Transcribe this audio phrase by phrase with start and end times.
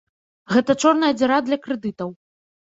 [0.53, 2.09] Гэта чорная дзіра для крэдытаў.